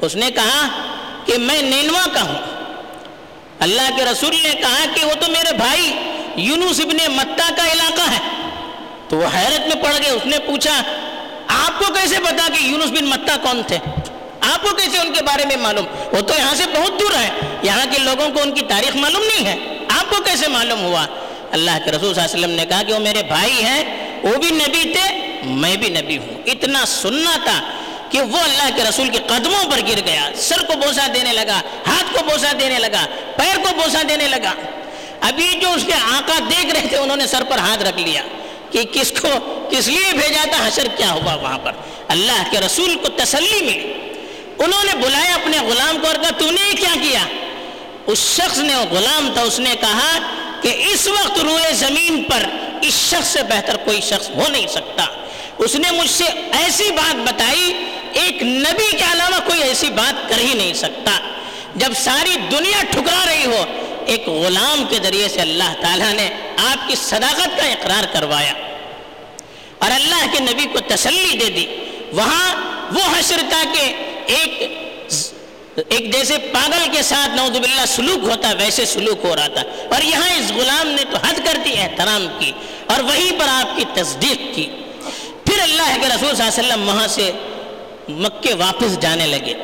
اس 0.00 0.16
نے 0.16 0.30
کہا 0.30 0.68
کہ 1.26 1.38
میں 1.38 1.62
نینوا 1.62 2.06
کا 2.12 2.22
ہوں۔ 2.22 2.38
اللہ 3.60 3.96
کے 3.96 4.04
رسول 4.04 4.36
نے 4.42 4.50
کہا 4.50 4.84
کہ 4.94 5.04
وہ 5.04 5.14
تو 5.14 5.32
میرے 5.32 5.52
بھائی 5.56 5.92
یونس 6.36 6.80
ابن 6.80 7.12
متا 7.12 7.48
کا 7.56 7.72
علاقہ 7.72 8.10
ہے۔ 8.10 8.48
تو 9.08 9.16
وہ 9.16 9.26
حیرت 9.34 9.74
میں 9.74 9.84
پڑ 9.84 9.92
گئے، 9.92 10.10
اس 10.10 10.26
نے 10.26 10.38
پوچھا، 10.38 10.82
آپ 11.48 11.78
کو 11.78 11.92
کیسے 11.92 12.16
پتا 12.24 12.48
کہ 12.48 12.64
یونس 12.64 12.90
بن 12.90 13.04
متا 13.04 13.36
کون 13.36 13.62
تھے؟ 13.66 13.78
آپ 14.40 14.62
کو 14.62 14.76
کیسے 14.76 14.98
ان 14.98 15.12
کے 15.12 15.22
بارے 15.22 15.46
میں 15.46 15.56
معلوم؟ 15.56 15.86
وہ 16.12 16.20
تو 16.20 16.34
یہاں 16.38 16.54
سے 16.54 16.64
بہت 16.74 17.00
دور 17.00 17.14
ہے، 17.14 17.30
یہاں 17.62 17.86
کے 17.90 17.98
لوگوں 17.98 18.28
کو 18.30 18.40
ان 18.42 18.54
کی 18.54 18.60
تاریخ 18.60 18.96
معلوم 18.96 19.22
نہیں 19.22 19.46
ہے۔ 19.46 19.78
آپ 19.98 20.10
کو 20.10 20.22
کیسے 20.22 20.48
معلوم 20.48 20.84
ہوا؟ 20.84 21.06
اللہ 21.50 21.70
کے 21.84 21.90
رسول 21.90 22.14
صلی 22.14 22.22
اللہ 22.22 22.34
علیہ 22.34 22.44
وسلم 22.44 22.56
نے 22.56 22.66
کہا 22.66 22.82
کہ 22.82 22.92
وہ 22.92 22.98
میرے 22.98 23.22
بھائی 23.22 23.64
ہیں، 23.64 23.82
وہ 24.22 24.36
بھی 24.36 24.50
نبی 24.50 24.92
تھے، 24.92 25.36
میں 25.44 25.76
بھی 25.76 25.88
نبی 25.88 26.18
ہوں۔ 26.18 26.42
اتنا 26.46 26.84
سننا 26.86 27.36
تھا 27.44 27.60
کہ 28.10 28.20
وہ 28.20 28.38
اللہ 28.38 28.76
کے 28.76 28.82
رسول 28.88 29.08
کے 29.08 29.18
قدموں 29.26 29.64
پر 29.70 29.78
گر 29.88 30.00
گیا، 30.06 30.30
سر 30.36 30.62
کو 30.66 30.72
بوسا 30.72 31.06
دینے 31.14 31.32
لگا، 31.32 31.60
ہاتھ 31.86 32.18
کو 32.18 32.24
بوسا 32.24 32.52
دینے 32.60 32.78
لگا، 32.78 33.06
پیر 33.36 33.56
کو 33.56 33.68
بوسا 33.74 34.02
دینے 34.08 34.28
لگا۔ 34.28 34.52
ابھی 35.20 35.46
جو 35.62 35.72
اس 35.72 35.82
کے 35.86 35.92
آقا 35.92 36.38
دیکھ 36.50 36.74
رہے 36.74 36.88
تھے، 36.88 36.96
انہوں 36.96 37.16
نے 37.16 37.26
سر 37.26 37.44
پر 37.48 37.58
ہاتھ 37.58 37.82
رکھ 37.82 37.98
لیا 37.98 38.22
کہ 38.70 38.82
کس 38.92 39.12
کو، 39.20 39.28
کس 39.70 39.88
لیے 39.88 40.12
بھیجا 40.12 40.44
تھا، 40.50 40.68
حشر 40.68 40.86
کیا 40.96 41.12
ہوا 41.12 41.34
وہاں 41.34 41.58
پر۔ 41.58 41.72
اللہ 42.08 42.42
کے 42.50 42.58
رسول 42.60 42.96
کو 43.02 43.08
تسلی 43.08 43.60
ملی۔ 43.60 43.92
انہوں 44.58 44.84
نے 44.84 44.92
بلایا 44.96 45.34
اپنے 45.34 45.58
غلام 45.58 45.98
کو 46.00 46.06
اور 46.06 46.16
کہا، 46.16 46.30
تو 46.38 46.50
نے 46.50 46.76
کیا 46.76 46.94
کیا؟ 47.02 47.20
اس 48.06 48.18
شخص 48.18 48.58
نے، 48.58 48.74
وہ 48.76 48.84
غلام 48.90 49.30
تھا، 49.34 49.42
اس 49.42 49.58
نے 49.58 49.74
کہا 49.80 50.18
کہ 50.66 50.74
اس 50.78 51.08
وقت 51.08 51.38
روئے 51.38 51.72
زمین 51.72 52.22
پر 52.22 52.42
اس 52.82 52.94
شخص 52.94 53.28
سے 53.28 53.42
بہتر 53.42 53.76
کوئی 53.76 54.00
شخص 54.00 54.30
ہو 54.30 54.42
نہیں 54.48 54.66
سکتا۔ 54.66 55.04
اس 55.58 55.74
نے 55.74 55.90
مجھ 55.90 56.10
سے 56.10 56.24
ایسی 56.52 56.90
بات 56.90 57.14
بتائی، 57.14 57.72
ایک 58.12 58.42
نبی 58.42 58.96
کے 58.96 59.04
علاوہ 59.12 59.46
کوئی 59.46 59.62
ایسی 59.62 59.90
بات 59.90 60.28
کر 60.28 60.38
ہی 60.38 60.54
نہیں 60.54 60.74
سکتا۔ 60.74 61.10
جب 61.74 61.92
ساری 62.04 62.36
دنیا 62.50 62.82
ٹھکرا 62.90 63.24
رہی 63.26 63.46
ہو، 63.46 63.64
ایک 64.06 64.28
غلام 64.28 64.84
کے 64.88 64.98
ذریعے 65.02 65.28
سے 65.28 65.40
اللہ 65.40 65.74
تعالیٰ 65.80 66.12
نے 66.12 66.30
آپ 66.56 66.88
کی 66.88 66.94
صداقت 66.94 67.56
کا 67.56 67.66
اقرار 67.66 68.04
کروایا۔ 68.12 68.52
اور 69.78 69.90
اللہ 69.90 70.26
کے 70.32 70.40
نبی 70.40 70.64
کو 70.72 70.78
تسلی 70.78 71.36
دے 71.40 71.50
دی۔ 71.50 71.66
وہاں 72.12 72.54
وہ 72.92 73.18
حشر 73.18 73.40
تھا 73.48 73.62
کہ 73.72 73.94
ایک 74.26 74.78
ایک 75.76 76.12
جیسے 76.12 76.38
پاگل 76.38 76.88
کے 76.92 77.02
ساتھ 77.02 77.36
نعوذ 77.36 77.50
باللہ 77.50 77.86
سلوک 77.86 78.28
ہوتا 78.28 78.52
ویسے 78.52 78.84
سلوک 78.84 79.24
ہو 79.24 79.36
رہا 79.36 79.46
تھا۔ 79.46 79.62
اور 79.94 80.02
یہاں 80.02 80.28
اس 80.28 80.52
غلام 80.52 80.88
نے 80.88 81.02
تو 81.10 81.16
حد 81.16 81.34
کر 81.44 81.58
دی، 81.64 81.74
احترام 81.78 82.26
کی 82.38 82.52
اور 82.86 83.04
وہیں 83.04 83.40
پر 83.40 83.44
آپ 83.48 83.76
کی 83.76 83.84
تصدیق 83.94 84.54
کی۔ 84.54 84.66
پھر 85.44 85.60
اللہ 85.60 86.00
کے 86.00 86.08
رسول 86.08 86.36
صلی 86.36 86.46
اللہ 86.46 86.60
علیہ 86.60 86.66
وسلم 86.66 86.88
وہاں 86.88 87.06
سے 87.06 87.32
مکے 88.08 88.54
واپس 88.54 89.00
جانے 89.00 89.26
لگے۔ 89.26 89.54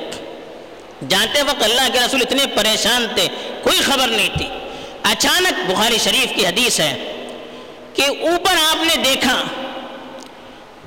جاتے 1.09 1.42
وقت 1.42 1.62
اللہ 1.62 1.88
کے 1.92 2.00
رسول 2.00 2.21
اتنے 2.21 2.47
پریشان 2.47 3.07
تھے، 3.14 3.28
کوئی 3.62 3.78
خبر 3.78 4.09
نہیں 4.09 4.28
تھی۔ 4.38 4.49
اچانک 5.02 5.71
بخاری 5.71 5.99
شریف 5.99 6.37
کی 6.37 6.47
حدیث 6.47 6.81
ہے 6.81 7.25
کہ 7.95 8.02
اوپر 8.02 8.54
آپ 8.71 8.76
نے 8.76 9.02
دیکھا 9.02 9.42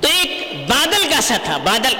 تو 0.00 0.08
ایک 0.08 0.52
بادل 0.68 1.08
کا 1.14 1.20
سا 1.20 1.36
تھا، 1.44 1.56
بادل۔ 1.56 1.94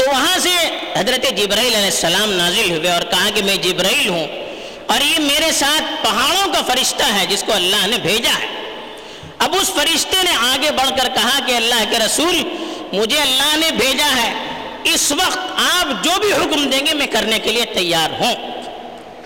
تو 0.00 0.10
وہاں 0.10 0.38
سے 0.38 0.50
حضرت 0.96 1.36
جبرائیل 1.36 1.74
علیہ 1.74 1.84
السلام 1.84 2.32
نازل 2.32 2.70
ہوئے 2.70 2.92
اور 2.92 3.02
کہا 3.02 3.28
کہ 3.34 3.42
میں 3.42 3.56
جبرائیل 3.56 4.08
ہوں 4.08 4.26
اور 4.86 5.00
یہ 5.00 5.18
میرے 5.18 5.52
ساتھ 5.52 5.82
پہاڑوں 6.02 6.52
کا 6.52 6.62
فرشتہ 6.62 7.02
ہے 7.02 7.26
جس 7.26 7.44
کو 7.46 7.52
اللہ 7.52 7.86
نے 7.86 7.98
بھیجا 7.98 8.38
ہے۔ 8.40 8.46
اب 9.38 9.54
اس 9.60 9.70
فرشتے 9.70 10.16
نے 10.22 10.30
آگے 10.36 10.70
بڑھ 10.70 10.90
کر 10.90 11.08
کہا 11.14 11.38
کہ 11.46 11.52
اللہ 11.52 11.84
کے 11.90 11.98
رسول، 11.98 12.42
مجھے 12.92 13.18
اللہ 13.18 13.56
نے 13.56 13.70
بھیجا 13.70 14.22
ہے۔ 14.22 14.34
اس 14.84 15.12
وقت 15.12 15.38
آپ 15.76 16.04
جو 16.04 16.10
بھی 16.20 16.32
حکم 16.32 16.70
دیں 16.70 16.86
گے 16.86 16.94
میں 16.94 17.06
کرنے 17.06 17.38
کے 17.38 17.52
لیے 17.52 17.64
تیار 17.64 18.10
ہوں۔ 18.20 18.34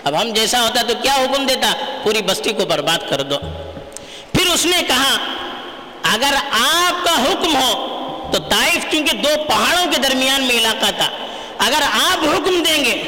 اب 0.03 0.21
ہم 0.21 0.29
جیسا 0.29 0.63
ہوتا 0.63 0.81
تو 0.81 0.93
کیا 1.01 1.13
حکم 1.13 1.45
دیتا؟ 1.45 1.73
پوری 2.03 2.21
بستی 2.21 2.53
کو 2.53 2.65
برباد 2.65 3.09
کر 3.09 3.21
دو۔ 3.21 3.37
پھر 4.33 4.53
اس 4.53 4.65
نے 4.65 4.77
کہا، 4.87 5.17
اگر 6.13 6.35
آپ 6.51 7.05
کا 7.05 7.23
حکم 7.23 7.55
ہو 7.55 7.94
تو 8.31 8.39
طائف 8.39 8.85
کیونکہ 8.89 9.17
دو 9.17 9.29
پہاڑوں 9.47 9.91
کے 9.91 10.01
درمیان 10.01 10.43
میں 10.43 10.55
علاقہ 10.55 10.91
تھا۔ 10.97 11.09
اگر 11.57 11.81
آپ 11.81 12.23
حکم 12.23 12.63
دیں 12.63 12.85
گے 12.85 13.03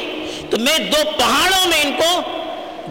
تو 0.50 0.58
میں 0.58 0.78
دو 0.78 1.10
پہاڑوں 1.18 1.68
میں 1.68 1.82
ان 1.82 1.92
کو 1.92 2.22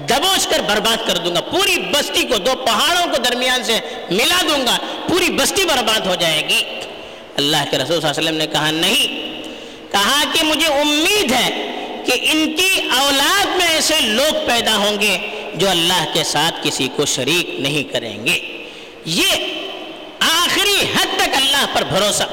دبوچ 0.10 0.48
کر 0.48 0.60
برباد 0.60 1.08
کر 1.08 1.18
دوں 1.18 1.36
گا۔ 1.36 1.42
پوری 1.42 1.78
بستی 1.92 2.24
کو 2.24 2.38
دو 2.38 2.52
پہاڑوں 2.66 3.14
کو 3.14 3.22
درمیان 3.22 3.64
سے 3.64 3.80
ملا 4.10 4.42
دوں 4.50 4.68
گا۔ 4.68 4.78
پوری 5.10 5.30
بستی 5.30 5.64
برباد 5.66 6.00
ہو 6.00 6.16
جائے 6.16 6.50
گی۔ 6.50 6.64
اللہ 7.38 7.58
کے 7.72 7.78
رسول 7.78 8.02
صلی 8.02 8.10
اللہ 8.10 8.20
علیہ 8.20 8.30
وسلم 8.30 8.36
نے 8.36 8.48
کہا 8.48 8.72
نہیں۔ 8.72 9.28
کہا 9.92 10.24
کہ 10.34 10.46
مجھے 10.46 10.68
امید 10.68 11.32
ہے 11.32 11.72
کہ 12.06 12.12
ان 12.22 12.54
کی 12.58 12.90
اولاد 13.00 13.58
میں 13.58 13.68
ایسے 13.68 14.00
لوگ 14.00 14.48
پیدا 14.48 14.78
ہوں 14.78 15.02
گے 15.02 15.18
جو 15.54 15.70
اللہ 15.70 16.06
کے 16.14 16.24
ساتھ 16.24 16.56
کسی 16.64 16.88
کو 16.96 17.06
شریک 17.06 17.60
نہیں 17.60 17.94
کریں 17.94 18.26
گے۔ 18.26 18.68
یہ 19.06 19.57
اللہ 21.58 21.76
پر 21.76 21.82
بھروسہ۔ 21.82 22.24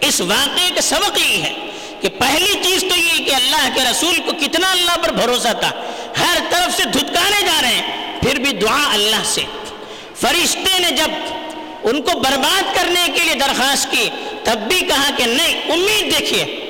اس 0.00 0.20
واقعے 0.20 0.70
کا 0.74 0.80
سبق 0.80 1.18
یہ 1.26 1.42
ہے 1.42 1.52
کہ 2.00 2.08
پہلی 2.08 2.54
چیز 2.62 2.80
تو 2.80 2.98
یہ 2.98 3.24
کہ 3.24 3.34
اللہ 3.34 3.68
کے 3.74 3.80
رسول 3.90 4.16
کو 4.16 4.32
کتنا 4.40 4.70
اللہ 4.70 4.96
پر 5.02 5.08
بھروسہ 5.08 5.52
تھا۔ 5.60 5.70
ہر 6.18 6.38
طرف 6.50 6.76
سے 6.76 6.82
دھتکانے 6.84 7.46
جا 7.46 7.62
رہے 7.62 7.68
ہیں، 7.68 8.20
پھر 8.20 8.38
بھی 8.38 8.52
دعا 8.52 8.92
اللہ 8.92 9.22
سے۔ 9.24 9.42
فرشتے 10.16 10.78
نے 10.78 10.90
جب 10.90 11.10
ان 11.82 12.02
کو 12.02 12.18
برباد 12.18 12.62
کرنے 12.74 13.06
کے 13.14 13.24
لیے 13.24 13.34
درخواست 13.34 13.90
کی، 13.90 14.08
تب 14.44 14.58
بھی 14.58 14.80
کہا 14.80 15.10
کہ 15.16 15.24
نہیں، 15.26 15.72
امید 15.72 16.18
دیکھیے۔ 16.18 16.66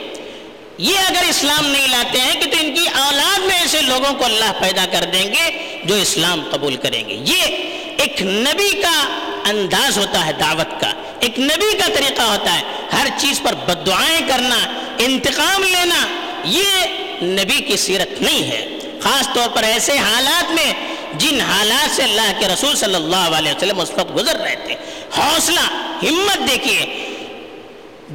یہ 0.79 0.99
اگر 0.99 1.23
اسلام 1.29 1.67
نہیں 1.67 1.89
لاتے 1.89 2.21
ہیں 2.21 2.33
کہ 2.33 2.51
تو 2.51 2.57
ان 2.61 2.75
کی 2.75 2.85
اولاد 2.89 3.39
میں 3.39 3.61
ایسے 3.61 3.83
لوگوں 3.83 4.15
کو 4.15 4.25
اللہ 4.25 4.53
پیدا 4.61 4.87
کر 4.93 5.05
دیں 5.13 5.25
گے 5.25 5.77
جو 5.85 5.95
اسلام 5.95 6.49
قبول 6.51 6.77
کریں 6.77 7.09
گے۔ 7.09 7.15
یہ 7.15 7.43
ایک 7.97 8.23
نبی 8.23 8.83
کا 8.83 9.09
انداز 9.49 9.99
ہوتا 9.99 10.27
ہے، 10.27 10.33
دعوت 10.33 10.81
کا۔ 10.81 10.93
ایک 11.21 11.39
نبی 11.39 11.79
کا 11.79 11.87
طریقہ 11.95 12.23
ہوتا 12.23 12.55
ہے، 12.55 12.63
ہر 12.93 13.07
چیز 13.17 13.41
پر 13.43 13.55
بدعائیں 13.55 14.21
کرنا، 14.29 14.59
انتقام 14.99 15.63
لینا، 15.63 16.07
یہ 16.45 16.87
نبی 17.23 17.61
کی 17.61 17.77
سیرت 17.77 18.23
نہیں 18.23 18.51
ہے۔ 18.51 18.69
خاص 19.03 19.29
طور 19.35 19.49
پر 19.49 19.63
ایسے 19.63 19.99
حالات 19.99 20.51
میں 20.51 20.73
جن 21.19 21.41
حالات 21.41 21.97
سے 21.97 22.03
اللہ 22.03 22.33
کے 22.39 22.49
رسول 22.49 22.77
صلی 22.77 22.95
اللہ 22.95 23.37
علیہ 23.37 23.53
وسلم 23.53 23.81
اس 23.81 23.91
وقت 23.97 24.17
گزر 24.17 24.37
رہے 24.37 24.57
تھے، 24.67 24.75
حوصلہ، 25.17 25.61
ہمت 26.03 26.51
دیکھیے، 26.51 27.07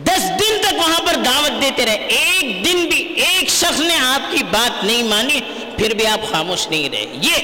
دس 0.04 0.24
دن 0.40 0.58
تک 0.62 0.74
وہاں 0.74 1.00
پر 1.08 1.16
دعوت 1.16 1.62
دیتے 1.62 1.86
رہے۔ 1.86 1.96
ایک 1.96 2.66
دن 2.66 2.86
بھی 2.86 2.98
ایک 2.98 3.50
شخص 3.50 3.80
نے 3.80 3.96
آپ 4.00 4.32
کی 4.32 4.44
بات 4.44 4.84
نہیں 4.84 5.04
مانی، 5.04 5.42
پھر 5.78 5.94
بھی 5.94 6.08
آپ 6.08 6.32
خاموش 6.32 6.68
نہیں 6.68 6.90
رہے۔ 6.90 7.06
یہ 7.22 7.38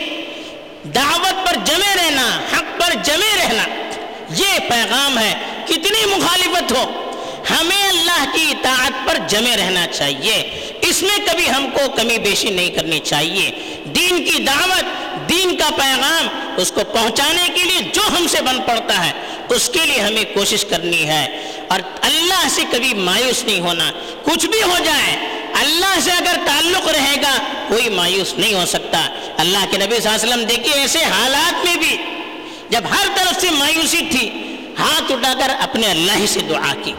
دعوت 0.84 1.48
پر 1.48 1.56
جمے 1.66 1.96
رہنا، 1.96 2.40
حق 2.54 2.82
پر 2.82 2.94
جمے 3.04 3.38
رہنا، 3.38 3.64
یہ 4.30 4.60
پیغام 4.70 5.20
ہے۔ 5.20 5.34
کتنی 5.68 6.06
مخالفت 6.06 6.72
ہو، 6.72 7.12
ہمیں 7.50 7.90
اللہ 7.90 8.26
کی 8.34 8.52
اطاعت 8.52 9.08
پر 9.08 9.18
جمے 9.28 9.58
رہنا 9.58 9.88
چاہیے۔ 9.88 10.60
اس 10.82 11.04
میں 11.04 11.18
کبھی 11.26 11.50
ہم 11.50 11.70
کو 11.74 11.92
کمی 11.92 12.18
بیشی 12.18 12.50
نہیں 12.50 12.70
کرنی 12.70 13.00
چاہیے۔ 13.00 13.52
دین 13.86 14.26
کی 14.26 14.44
دعوت، 14.44 14.84
دین 15.30 15.58
کا 15.58 15.70
پیغام، 15.76 16.54
اس 16.58 16.72
کو 16.72 16.82
پہنچانے 16.94 17.50
کے 17.56 17.64
لیے 17.64 17.92
جو 17.94 18.02
ہم 18.18 18.28
سے 18.28 18.42
بن 18.42 18.58
پڑتا 18.68 19.08
ہے، 19.08 19.12
اس 19.50 19.70
کے 19.70 19.86
لیے 19.86 20.00
ہمیں 20.02 20.24
کوشش 20.34 20.66
کرنی 20.66 21.08
ہے۔ 21.08 21.52
اور 21.68 21.80
اللہ 22.02 22.48
سے 22.50 22.62
کبھی 22.72 22.94
مایوس 22.94 23.44
نہیں 23.44 23.60
ہونا۔ 23.60 23.92
کچھ 24.24 24.46
بھی 24.48 24.62
ہو 24.62 24.78
جائے، 24.86 25.18
اللہ 25.54 26.00
سے 26.00 26.12
اگر 26.12 26.36
تعلق 26.46 26.88
رہے 26.88 27.22
گا، 27.22 27.38
کوئی 27.68 27.90
مایوس 27.90 28.34
نہیں 28.38 28.54
ہو 28.54 28.66
سکتا۔ 28.66 29.10
اللہ 29.38 29.66
کے 29.72 29.78
نبی 29.78 30.00
صلی 30.00 30.10
اللہ 30.10 30.24
علیہ 30.24 30.34
وسلم، 30.34 30.44
دیکھیے 30.44 30.74
ایسے 30.74 31.04
حالات 31.04 31.66
میں 31.66 31.76
بھی، 31.76 31.98
جب 32.70 32.82
ہر 32.92 33.08
طرف 33.16 33.42
سے 33.42 33.48
مایوسی 33.52 34.02
تھی 34.12 34.51
ہاتھ 34.82 35.12
اٹھا 35.12 35.34
کر 35.34 35.50
اپنے 35.62 35.88
اللہ 35.88 36.12
ہی 36.12 36.28
سے 36.28 36.40
دعا 36.40 36.74
کی۔ 36.84 36.94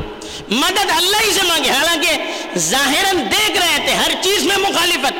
مدد 0.48 0.90
اللہ 0.96 1.16
ہی 1.26 1.32
سے 1.32 1.40
مانگی۔ 1.42 1.70
حالانکہ 1.70 2.10
ظاہراً 2.58 3.16
دیکھ 3.16 3.58
رہے 3.58 3.86
تھے، 3.86 3.94
ہر 3.94 4.10
چیز 4.22 4.44
میں 4.44 4.56
مخالفت۔ 4.56 5.12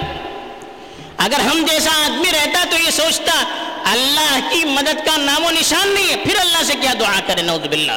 اگر 1.17 1.41
ہم 1.41 1.67
جیسا 1.71 1.91
آدمی 2.05 2.33
رہتا 2.33 2.65
تو 2.71 2.77
یہ 2.87 2.91
سوچتا، 2.91 3.45
اللہ 3.85 4.39
کی 4.51 4.65
مدد 4.65 5.07
کا 5.07 5.17
نام 5.17 5.45
و 5.45 5.51
نشان 5.51 5.89
نہیں 5.89 6.11
ہے، 6.11 6.17
پھر 6.17 6.37
اللہ 6.39 6.63
سے 6.63 6.73
کیا 6.81 6.93
دعا 7.01 7.21
کرے؟ 7.27 7.43
نعوذ 7.43 7.69
باللہ۔ 7.69 7.93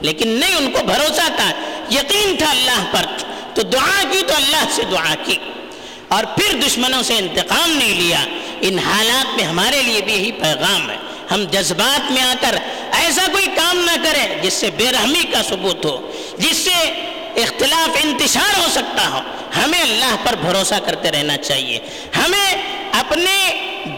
لیکن 0.00 0.28
نہیں، 0.28 0.54
ان 0.54 0.70
کو 0.70 0.78
بھروسہ 0.86 1.28
تھا، 1.36 1.50
یقین 1.90 2.36
تھا 2.36 2.50
اللہ 2.50 2.84
پر۔ 2.90 3.06
تو 3.54 3.62
دعا 3.62 4.02
کی 4.12 4.22
تو 4.26 4.34
اللہ 4.36 4.64
سے 4.70 4.82
دعا 4.90 5.14
کی۔ 5.24 5.36
اور 6.08 6.24
پھر 6.24 6.60
دشمنوں 6.66 7.02
سے 7.02 7.16
انتقام 7.16 7.70
نہیں 7.70 7.94
لیا۔ 7.94 8.18
ان 8.60 8.78
حالات 8.78 9.36
میں 9.36 9.44
ہمارے 9.44 9.82
لیے 9.82 10.00
بھی 10.00 10.12
یہی 10.12 10.32
پیغام 10.32 10.90
ہے۔ 10.90 10.96
ہم 11.30 11.44
جذبات 11.44 12.10
میں 12.10 12.22
آ 12.22 12.34
کر 12.40 12.56
ایسا 12.92 13.22
کوئی 13.32 13.46
کام 13.46 13.78
نہ 13.78 14.04
کرے 14.04 14.40
جس 14.42 14.54
سے 14.54 14.70
بے 14.70 14.92
رحمی 14.92 15.24
کا 15.32 15.42
ثبوت 15.42 15.84
ہو، 15.84 16.12
جس 16.38 16.56
سے 16.56 16.90
اختلاف 17.42 17.96
انتشار 18.04 18.58
ہو 18.58 18.64
سکتا 18.70 19.08
ہو۔ 19.08 19.18
ہمیں 19.64 19.80
اللہ 19.80 20.16
پر 20.24 20.34
بھروسہ 20.34 20.74
کرتے 20.86 21.10
رہنا 21.10 21.36
چاہیے۔ 21.36 21.78
ہمیں 22.16 22.54
اپنے 22.92 23.52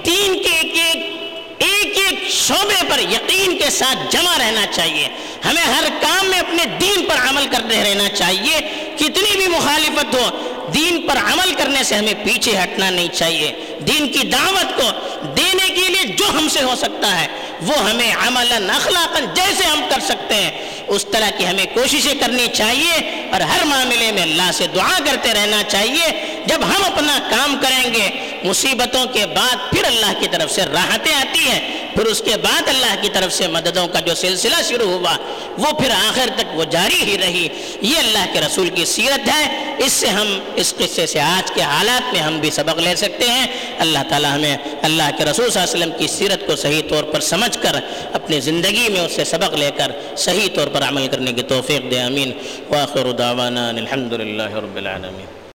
دین 0.07 0.43
کے 0.43 0.49
ایک 0.49 0.77
ایک 0.77 1.19
ایک 1.59 1.99
ایک 1.99 2.31
شعبے 2.31 2.87
پر 2.89 2.99
یقین 2.99 3.59
کے 3.59 3.71
ساتھ 3.71 3.99
جمع 4.11 4.39
رہنا 4.39 4.67
چاہیے۔ 4.71 5.09
ہمیں 5.45 5.63
ہر 5.63 5.85
کام 6.01 6.27
میں 6.27 6.39
اپنے 6.39 6.65
دین 6.65 7.05
پر 7.05 7.29
عمل 7.29 7.47
کرتے 7.51 7.85
رہنا 7.85 8.09
چاہیے۔ 8.09 8.59
کتنی 8.97 9.37
بھی 9.37 9.49
مخالفت 9.49 10.15
ہو 10.15 10.55
دین 10.75 11.07
پر 11.07 11.17
عمل 11.17 11.55
کرنے 11.55 11.83
سے 11.83 11.95
ہمیں 11.95 12.15
پیچھے 12.25 12.59
ہٹنا 12.59 12.91
نہیں 12.91 13.09
چاہیے۔ 13.09 13.53
دین 13.87 14.09
کی 14.09 14.29
دعوت 14.29 14.81
کو 14.81 14.91
دینے 15.37 15.69
کے 15.69 15.89
لیے 15.89 16.05
جو 16.05 16.25
ہم 16.31 16.49
سے 16.49 16.63
ہو 16.63 16.75
سکتا 16.77 17.21
ہے، 17.21 17.27
وہ 17.61 17.91
ہمیں 17.91 18.15
عمل 18.27 18.71
اخلاقا 18.71 19.19
جیسے 19.19 19.65
ہم 19.65 19.81
کر 19.91 20.01
سکتے 20.01 20.35
ہیں۔ 20.35 20.51
اس 20.89 21.07
طرح 21.13 21.31
کی 21.31 21.47
ہمیں 21.47 21.65
کوششیں 21.75 22.15
کرنی 22.15 22.47
چاہیے 22.53 22.93
اور 23.33 23.41
ہر 23.41 23.65
معاملے 23.65 24.13
میں 24.13 24.23
اللہ 24.23 24.51
سے 24.53 24.67
دعا 24.75 24.99
کرتے 24.99 25.35
رہنا 25.35 25.63
چاہیے۔ 25.69 26.37
جب 26.47 26.61
ہم 26.63 26.85
اپنا 26.85 27.19
کام 27.31 27.59
کریں 27.63 27.95
گے، 27.95 28.09
مصیبتوں 28.45 29.07
کے 29.07 29.27
بعد 29.27 29.71
پھر 29.71 29.85
اللہ 29.85 30.13
کی 30.21 30.27
طرف 30.31 30.53
سے 30.53 30.63
راحتیں 30.63 31.15
آتی 31.15 31.49
ہیں۔ 31.49 31.78
پھر 31.95 32.05
اس 32.05 32.23
کے 32.25 32.37
بعد 32.37 32.69
اللہ 32.69 33.03
کی 33.03 33.09
طرف 33.13 33.33
سے 33.33 33.47
مددوں 33.47 33.89
کا 33.89 34.01
جو 34.01 34.15
سلسلہ 34.15 34.63
شروع 34.69 34.93
ہوا، 34.93 35.17
وہ 35.59 35.73
پھر 35.73 35.91
آخر 35.91 36.29
تک 36.37 36.45
وہ 36.55 36.65
جاری 36.65 37.03
ہی 37.03 37.17
رہی۔ 37.19 37.49
یہ 37.81 37.97
اللہ 37.97 38.27
کے 38.33 38.41
رسول 38.41 38.69
کی 38.69 38.85
سیرت 38.85 39.29
ہے۔ 39.29 39.75
اس 39.79 39.93
سے 39.93 40.07
ہم، 40.07 40.39
اس 40.55 40.75
قصے 40.79 41.07
سے 41.07 41.21
آج 41.21 41.51
کے 41.55 41.61
حالات 41.61 42.13
میں 42.13 42.23
ہم 42.23 42.39
بھی 42.39 42.51
سبق 42.51 42.79
لے 42.79 42.97
سکتے 42.97 43.29
ہیں۔ 43.29 43.47
اللہ 43.79 43.99
تعالی 44.09 44.27
ہمیں 44.27 44.57
اللہ 44.83 45.03
کے 45.19 45.25
رسول 45.25 45.51
صلی 45.51 45.63
اللہ 45.63 45.75
علیہ 45.75 45.87
وسلم 45.87 45.99
کی 45.99 46.07
سیرت 46.07 46.47
کو 46.47 46.57
صحیح 46.57 46.83
طور 46.89 47.05
پر 47.05 47.21
سمجھ 47.21 47.59
کر 47.63 47.77
اپنی 48.13 48.41
زندگی 48.41 48.89
میں 48.89 49.01
اس 49.01 49.13
سے 49.13 49.25
سبق 49.25 49.55
لے 49.55 49.71
کر 49.77 50.17
صحیح 50.17 50.49
طور 50.55 50.67
پر 50.67 50.83
عمل 50.83 51.09
کرنے 51.09 51.33
کی 51.33 51.43
توفیق 51.43 51.91
دے 51.91 52.01
امین 52.01 52.33
واخر 52.69 53.13
دعوانا 53.13 53.69
الحمد 53.69 54.13
للہ 54.13 54.55
رب 54.55 54.77
العالمین۔ 54.77 55.38